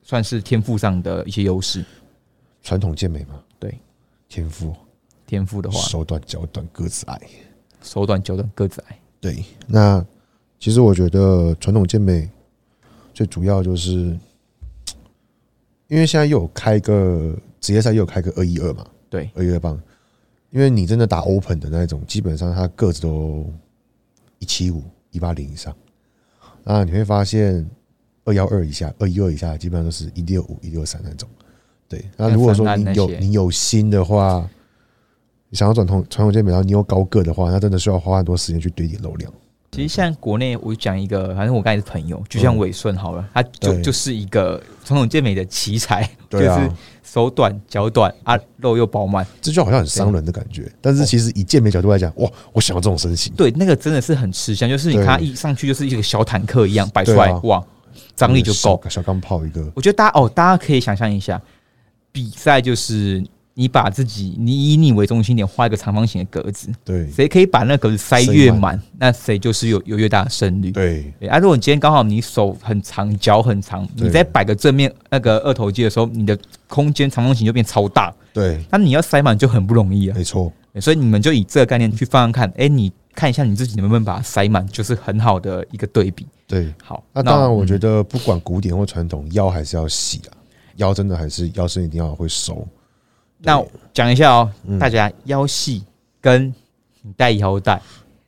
[0.03, 1.85] 算是天赋上的一些优势？
[2.63, 3.50] 传统健美嘛，对，
[4.31, 4.73] 天赋，
[5.27, 7.21] 天赋的话，手短脚短个子矮。
[7.83, 10.05] 手短脚短个子矮，对，那
[10.59, 12.31] 其实我觉得传统健美
[13.13, 14.17] 最主要就是，
[15.89, 19.79] 因为现在又有开个职业赛，又有开个二一二嘛，对，二一二棒。
[20.51, 23.53] 因为你真的打 open 的那种，基本上他个子都
[24.39, 25.75] 一七五、一八零以上。
[26.63, 27.69] 那你会发现
[28.25, 31.29] 二幺二以下、二一二以下，基本上都是一六五、一六三那种。
[31.91, 34.49] 对，那如果说你有你有心的话，
[35.49, 39.31] 你想要转统传统健美，然后你又高个的话，那真的需要花很多时间去堆叠肉量。
[39.73, 46.71] 其实现在国内，我讲一个，反正我刚才是朋友，就像伟顺好了，他就就是一个传统健美的奇才，就是
[47.03, 49.27] 手短脚短啊，肉又饱满。
[49.41, 50.71] 这就好像很伤人的感觉。
[50.81, 57.65] 但是其实以健美角度来讲，哇，我想要这种身形，对，那个真的是很吃香，就是你看他一上去就是一个小坦克一样摆出来，啊哇，
[58.17, 58.81] 张力就够。
[58.85, 61.41] 小小钢炮一个，我觉得大家哦，大家可以想象一下，
[62.13, 63.23] 比赛就是
[63.55, 67.11] 你把自己，你以你为中心点画一个长方形的格子，对。
[67.11, 70.71] 谁可以把那格子塞越满，那谁就是有有越大的胜率。
[70.71, 71.13] 对。
[71.21, 80.15] 对啊，如果你今天刚好你手很长，脚很长，你在摆个正面那个二头肌的时候，你的空间长方形就变超大，对，那你要塞满就很不容易啊。
[80.17, 86.27] 没错，所以你们就以这个概念去放放看，哎、你看一下你自己能不能把它塞满，就是很好的一个对比。
[86.47, 86.73] 对。
[86.83, 90.33] 好，那当然，我觉得、得不管古典或传统，腰还是要细啊，
[90.81, 92.67] 腰真的还是腰身一定要会收。
[93.39, 93.63] 那
[93.95, 95.83] 讲一下哦，嗯大家腰细
[96.21, 96.53] 跟
[97.03, 97.81] 你带腰带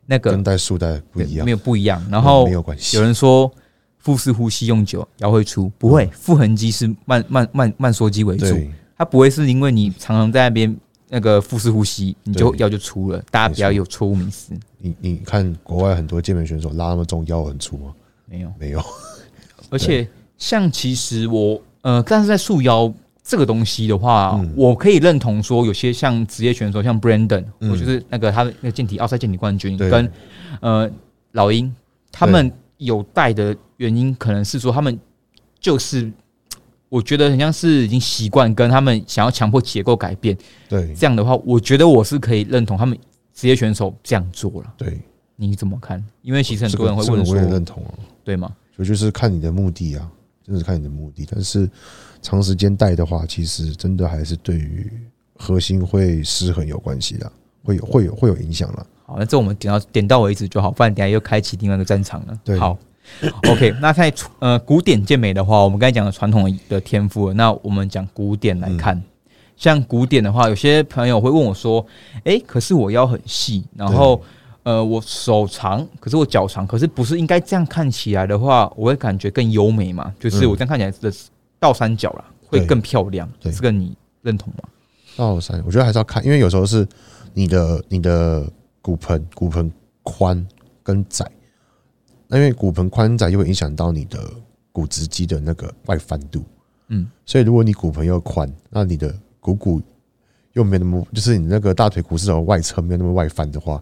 [0.05, 2.03] 那个跟带束带不一样没，有不一样。
[2.09, 3.03] 然后没有关系有。
[3.03, 3.51] 人说
[3.97, 8.45] 腹式呼吸用久腰会粗，不会，腹横肌是慢慢慢慢缩肌为主。
[8.45, 10.75] 对它不会是因为你常常在那边
[11.09, 13.23] 那个腹式呼吸，你就对腰就粗了。
[13.31, 17.93] 大家不要有错误迷思，你你看国外很多健美选手拉那么重，腰很粗吗？
[18.25, 18.53] 没有。
[18.59, 18.83] 没有。
[19.69, 22.91] 而且 像其实我呃，但是在束腰
[23.23, 30.11] 这个东西的话，嗯我可以认同说，有些像职业选手，像 Brandon，、嗯我就是那个他的那个健体奥赛健体冠军，跟
[30.59, 30.89] 呃
[31.33, 31.73] 老鹰，
[32.11, 34.99] 他们有带的原因，可能是说他们
[35.59, 36.11] 就是。
[36.89, 40.37] 我觉得很像是已经习惯跟他们想要强迫结构改变，
[40.69, 42.95] 对这样的话，我觉得我是可以认同他们
[43.33, 44.71] 职业选手这样做了。
[44.77, 45.01] 对，
[45.35, 46.05] 你怎么看？
[46.21, 47.89] 因为其实很多人会问个这个我也说，认同啊。
[48.23, 48.55] 对吗？
[48.75, 50.07] 所以就是看你的目的啊，
[50.45, 51.27] 真的是看你的目的。
[51.31, 51.69] 但是
[52.21, 54.91] 长时间戴的话，其实真的还是对于
[55.35, 57.31] 核心会失衡有关系的，
[57.63, 58.85] 会有会有会有影响了。
[59.05, 62.39] 好，那这我们点到点到为止就好，不然等下又开启另外一个战场了。
[62.43, 62.77] 对好
[63.49, 63.73] ，OK。
[63.81, 68.97] 那在呃古典健美的话，我们刚才讲的传统的天赋了，那我们讲古典来看。
[68.97, 69.03] 嗯
[69.55, 71.85] 像古典的话，有些朋友会问我说
[72.25, 74.19] ：“诶，可是我腰很细，然后
[74.63, 80.13] 呃我手长，可是我脚长，可是不是应该这样看起来的话，我会感觉更优美嘛？
[80.19, 81.13] 就是嗯我这样看起来的
[81.59, 83.29] 倒三角啦，会更漂亮。
[83.41, 84.69] 这个你认同吗？
[85.15, 86.87] 倒三，我觉得还是要看，因为有时候是
[87.33, 88.49] 你的你的
[88.81, 89.71] 骨盆骨盆
[90.01, 90.47] 宽
[90.81, 91.29] 跟窄，
[92.27, 94.19] 那因为骨盆宽窄又会影响到你的
[94.71, 96.43] 骨直肌的那个外翻度，
[96.87, 99.81] 嗯，所以如果你骨盆又宽，那你的股骨
[100.53, 103.81] 又没那么，就是你那个大腿股四头外侧没有那么外翻的话，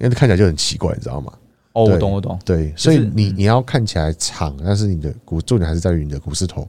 [0.00, 1.32] 因为看起来就很奇怪，你知道吗？
[1.72, 2.38] 哦，我懂，我懂。
[2.44, 6.66] 对，所以你嗯你要看起来长，但是你的骨重点还是在于你的股四头，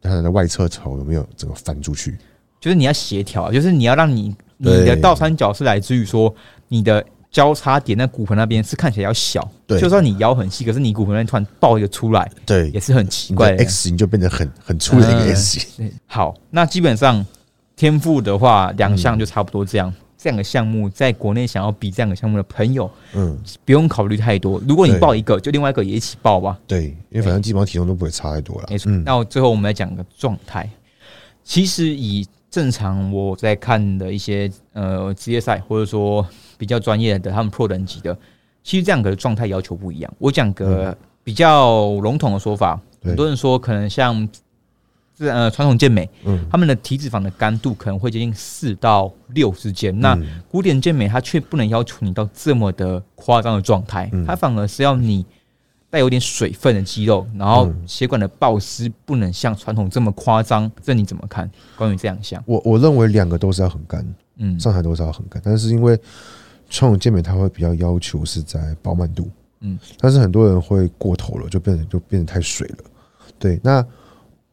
[0.00, 2.16] 它的外侧头有没有整个翻出去。
[2.60, 6.32] 就是你要协调，就是你要让你你的倒三角是来自于说
[6.68, 13.56] 你的交叉点在骨盆那边是看起来要小，就算你腰很细，可是你骨盆那突然爆一个出来，对，也是很奇怪。
[13.56, 15.90] X 型就变得很很粗的一个 S 型。
[16.06, 17.24] 好，那基本上
[17.74, 19.92] 天赋的话，两项就差不多这样。
[20.20, 24.60] 这样的项目在国内想要比这样的项目的朋友，嗯，不用考虑太多。
[24.68, 26.58] 如果你报一个，就另外一个也一起报吧。
[26.66, 28.66] 对，因为反正基本上体重都不会差太多了。
[28.68, 28.92] 没错。
[28.92, 30.68] 那最后我们来讲个状态。
[31.42, 36.26] 其实以正常我在看的一些呃职业赛，或者说
[36.58, 38.14] 比较专业的他们 Pro 等级的，
[38.62, 40.14] 其实这样的状态要求不一样。
[40.18, 44.28] 我讲个比较笼统的说法，很多人说可能像。
[45.20, 50.00] 是呃，传统健美，嗯，他们的体脂肪的干度可能会接近四到六之间。
[50.00, 50.18] 那
[50.50, 55.26] 古典健美它却不能要求你到这么的夸张的状态，它反而是要你
[55.90, 60.72] 带有点水分的肌肉，然后血管的暴湿不能像传统这么夸张。
[60.82, 61.50] 这你怎么看？
[61.76, 64.02] 关于这两项，我我认为两个都是要很干，
[64.38, 66.00] 嗯，上海都是要很干，但是因为
[66.70, 69.28] 传统健美它会比较要求是在饱满度，
[69.60, 72.84] 嗯，但是很多人会过头了，就变成就变得太水了，
[73.38, 73.84] 对，那。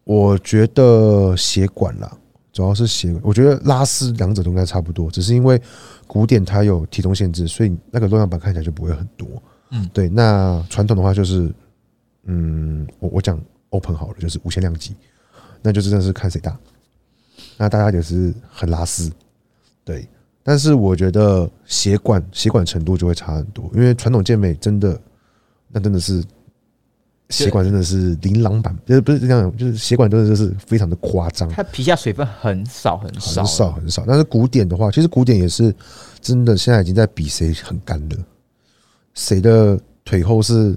[0.07, 2.09] 我觉得血管啦，
[2.53, 3.13] 主要是血。
[3.21, 5.61] 我觉得拉丝两者都应该差不多，只是因为
[6.07, 9.27] 古典它有体重限制，所以那个重量板看起来就不会很多。
[9.71, 10.07] 嗯，对。
[10.07, 11.53] 那传统的话就是，
[12.23, 13.37] 嗯，我我讲
[13.71, 14.95] open 好了，就是无限量级，
[15.61, 16.57] 那就真的是看谁大。
[17.57, 19.11] 那大家也是很拉丝，
[19.83, 20.07] 对。
[20.41, 24.97] 但是我觉得血管血管程度就会差很多，因为传统健美真的，
[25.67, 26.23] 那真的是。
[27.29, 31.49] 血管真的是琳琅版，就是不是这样，就是血管真的就是非常的夸张。
[31.49, 35.75] 它皮下水分很少很少很少很少，但是古典的话，其实古典也是
[36.21, 38.15] 真的，现在已经在比谁很干了，
[39.13, 40.73] 谁的腿后是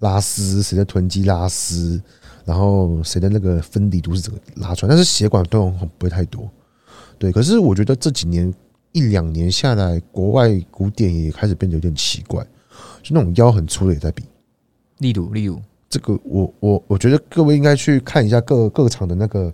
[0.00, 1.98] 拉丝，谁的臀肌拉丝，
[2.44, 6.46] 然后谁的那个分离度是怎么拉出来，但是血管都不会太多。
[7.18, 8.52] 对，可是我觉得这几年
[8.92, 12.44] 一两年下来，国外古典也开始变得有点奇怪，
[13.02, 14.22] 就那种腰很粗的也在比，
[14.98, 15.58] 例如例如。
[15.90, 19.52] 这个我我我觉得各位应该去看一下各各场的那个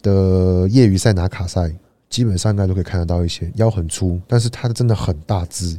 [0.00, 1.70] 的业余赛拿卡赛，
[2.08, 5.78] 基本上应该都可以看得到一些腰很粗，但是他的真的很大只，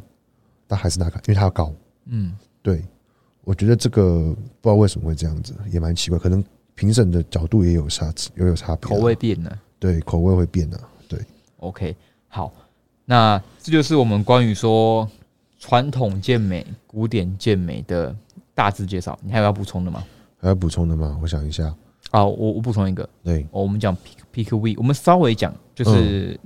[0.67, 1.73] 但还是拿卡，因为他要高。
[2.05, 2.83] 嗯，对，
[3.43, 6.43] 我觉得这个不知道为什么会这样子，也蛮奇怪，可能
[6.75, 9.59] 评审的角度也有差，也有差别，口味变了。
[9.79, 10.79] 对，口味会变了。
[11.07, 11.19] 对
[11.57, 11.95] ，OK，
[12.27, 12.53] 好，
[13.05, 15.09] 那这就是我们关于说
[15.59, 18.15] 传统健美、古典健美的。
[18.55, 20.03] 大致介绍，你还有要补充的吗？
[20.41, 21.19] 还要补充的吗？
[21.21, 21.71] 我想一下。
[22.09, 23.07] 好，我我补充一个。
[23.23, 26.39] 对，我们讲 P P Q V，我们稍微讲就是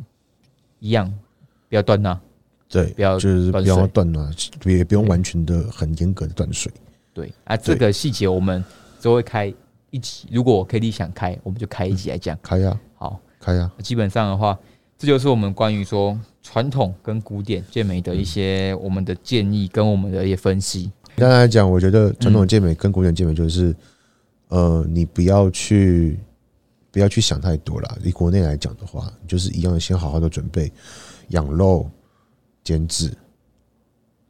[0.79, 1.13] 一样，
[1.69, 2.19] 不要断呐。
[2.67, 4.31] 对，不要就是不要断呐，
[4.65, 6.71] 也不用完全的很严格的断水。
[7.13, 8.63] 对啊，这个细节我们
[9.01, 9.53] 都会开
[9.89, 10.27] 一集。
[10.31, 12.37] 如果 K D 想开，我们就开一集来讲。
[12.41, 13.69] 开呀，好，开呀。
[13.83, 14.57] 基本上的话，
[14.97, 20.91] 这就是我们关于说传统跟古典健美的一些我们的建议跟我们的一些分析。
[21.19, 23.75] 刚才讲，我觉得传统健美跟古典健美就是，
[24.47, 26.17] 呃，你不要去
[26.91, 27.97] 不要去想太多了。
[28.03, 30.71] 以国内来讲的话，就是一样，先好好的准备
[31.29, 31.89] 养肉、
[32.63, 33.11] 减脂，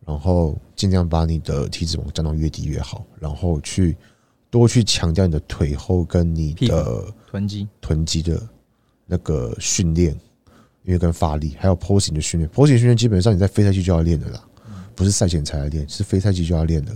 [0.06, 3.96] 然后尽量把你的体脂肪降到越低越好，然后去
[4.50, 8.42] 多去强调你的腿后跟你的臀肌、臀肌的
[9.06, 10.12] 那个训练，
[10.84, 14.44] 因为跟发力还有 posing 的训练，posing 训练基本上你在飞赛期就要练的啦。
[15.00, 16.92] 不是赛前才来练，是非赛季就要练的。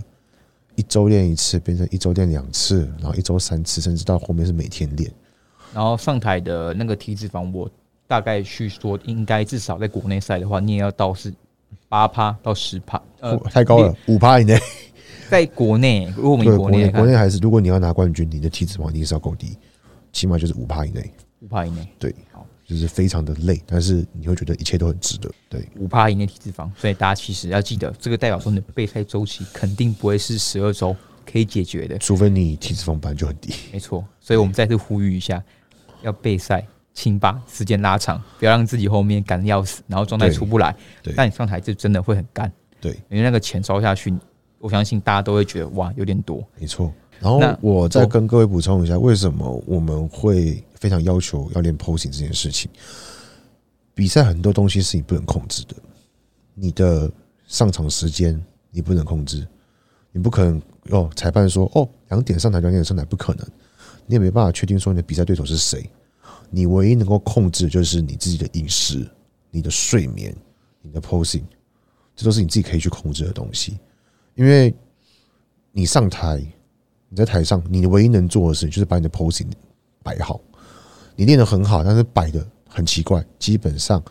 [0.74, 5.10] 一周练一次，变成一周练两次，然后一周三次，甚至到后面是每天练。
[5.72, 7.66] 然后上台的那个体脂肪，我
[8.06, 11.32] 大概去说，应该至少在国内赛的话，你也要到是
[11.88, 14.58] 八趴到十趴，呃，太高了，五趴以内。
[15.30, 19.56] 在国内，如果我们国内国内还是，如果你要拿冠军，你的体脂肪一定是要够低，
[20.12, 21.10] 起码就是五趴以内。
[21.40, 22.46] 五趴以内，对，好。
[22.64, 25.30] 就是非常的累，但是你会觉得一切都很值得。
[25.48, 30.96] 对，五趴以内体脂肪，所以大家其实要记得，这个代表说你的备赛周期肯定不会是十二周
[31.30, 33.52] 可以解决的，除非你体脂肪本来就很低。
[33.72, 35.42] 没错，所以我们再次呼吁一下，
[36.02, 40.74] 要备赛，请把时间拉长，不要让自己后面赶要死，然后状态出不来。
[41.02, 42.50] 对，那你上台就真的会很干。
[42.80, 44.12] 对，因为那个钱烧下去，
[44.58, 46.42] 我相信大家都会觉得哇，有点多。
[46.58, 46.92] 没错。
[47.20, 52.70] 然后我再跟各位补充一下，为什么我们会非常要求要练 posing 这件事情。
[53.94, 55.74] 比赛很多东西是你不能控制的，
[56.52, 57.10] 你的
[57.46, 58.38] 上场时间
[58.70, 59.48] 你不能控制，
[60.12, 63.46] 你不可能哦，裁判说哦两点上台两点上台不可能，
[64.04, 65.88] 你也没办法确定说你的比赛对手是谁，
[66.50, 69.10] 你唯一能够控制就是你自己的饮食、
[69.50, 70.36] 你的睡眠、
[70.82, 71.44] 你的 posing，
[72.14, 73.78] 这都是你自己可以去控制的东西，
[74.34, 74.74] 因为
[75.72, 76.44] 你上台，
[77.08, 79.50] 你在台上，你唯一能做的事情就是把你的 posing
[80.02, 80.38] 摆好。
[81.16, 84.02] 你练得很好，但是摆的很奇怪，基本上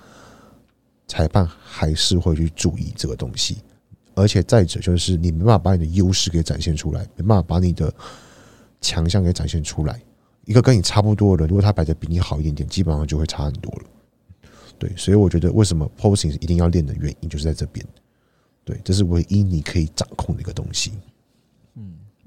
[1.08, 3.58] 裁判还是会去注意这个东西。
[4.16, 7.92] 而且再者就是你没办法把你的优势给展现出来，没办法把你的
[8.80, 10.00] 强项给展现出来。
[10.46, 13.86] 一个跟你差不多的人，如果他摆的比你好一点点，基本上就会差很多了。
[14.78, 17.86] 对，所以我觉得为什么 posing 一定要练的原因就是在这边。
[18.64, 20.92] 对，这是唯一你可以掌控的一个东西。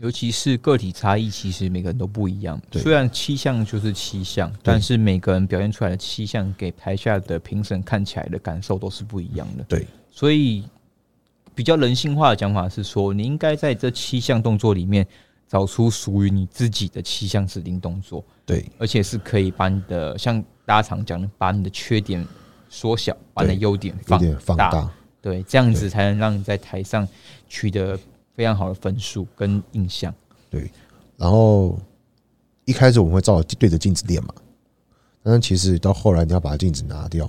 [0.07, 2.61] 嗯，尤其是个体差异，其实每个人都不一样。
[2.73, 9.65] 虽然七项就是七项，但是每个人表现出来的七项，给台下的评审看起来的感受都是不一样的。
[9.65, 10.65] 对，所以
[11.55, 15.07] 比较人性化的讲法是说，你应该在这七项动作里面。
[15.49, 22.27] 找出属于你自己的七项指定动作，对，而且是可以把你的像大家常讲的，把你的缺点
[22.69, 24.91] 缩小，把你的优点放放大，
[25.23, 27.07] 对，这样子才能让你在台上
[27.49, 27.97] 取得
[28.37, 30.15] 非常好的分数跟印象。
[30.51, 30.71] 对，
[31.17, 31.77] 然后
[32.67, 34.35] 一开始我们会照对着镜子练嘛，
[35.23, 37.29] 但是其实到后来你要把镜子拿掉，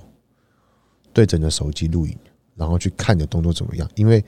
[1.12, 2.16] 对着你的手机录影，
[2.54, 4.22] 然后去看你的动作怎么样，因为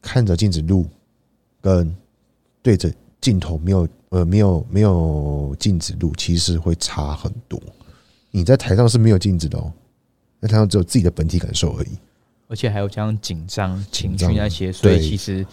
[0.00, 0.86] 看着镜子录
[1.60, 1.94] 跟
[2.62, 7.60] 对着镜头没有呃没有没有镜子录，其实会差很多。
[8.30, 9.72] 你在台上是没有镜子的哦，
[10.40, 11.98] 在台上只有自己的本体感受而已，
[12.48, 15.46] 而且还有加上紧张情绪那些，所以其实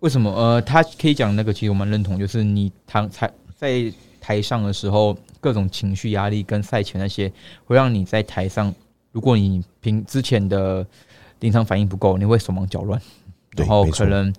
[0.00, 7.32] 为什么呃，他可以讲那个，其实我蛮认同，就是你台台在台上的时候，各种情绪压力跟赛前那些，
[7.64, 8.74] 会让你在台上，
[9.12, 10.86] 如果你凭之前的
[11.40, 13.00] 临场反应不够，你会手忙脚乱，
[13.56, 14.32] 然后可能。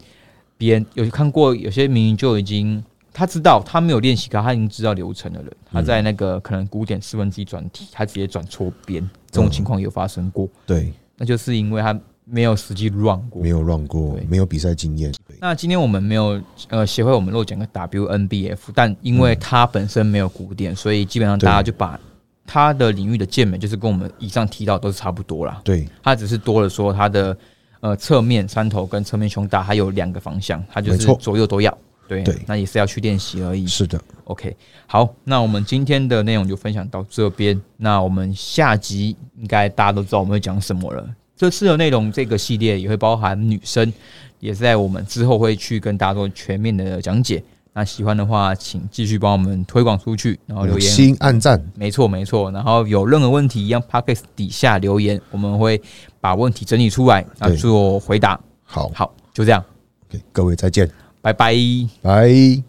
[0.60, 2.84] 别人有看过，有些明明就已经
[3.14, 10.50] 他知道他没有练习，可他已经知道流程的人，他在那个可能古典四分之一转体，他直接转错边，这种情况有发生过。
[10.66, 15.14] 对，那就是因为他没有实际 run 过，没有 run 过，没有比赛经验。
[15.40, 22.00] 那今天我们没有呃协会，我们漏讲个 WNBF，但因为他本身没有古典，所以基本上大家就把
[22.46, 25.62] 他的领域的健美，就是跟我们以上提到都是差不多啦。
[25.64, 27.38] 对，他只是多了说他的。
[27.80, 31.72] 呃，侧面三头跟侧面胸大，还有两个方向，它就是左右都要。
[32.08, 33.68] 对对，那也是要去练习而已。
[33.68, 34.56] 是的，OK，
[34.86, 37.60] 好，那我们今天的内容就分享到这边。
[37.78, 41.08] 那我们下集应该大家都知道我们会讲什么了。
[41.36, 43.94] 这次的内容，这个系列也会包含女生，
[44.40, 47.44] 也在我们之后会去跟大家做全面的讲解。
[47.74, 52.50] 那喜欢的话，请继续帮我们推广出去，然后留言、心按赞，没错没错。
[52.50, 55.80] 然后有任何问题，一样 p o c k e t 底下留言，我们会
[56.20, 58.40] 把问题整理出来，啊，做回答。
[58.64, 59.64] 好，好，就这样。
[60.10, 60.90] OK，各位再见，
[61.28, 61.54] 拜拜，
[62.02, 62.67] 拜。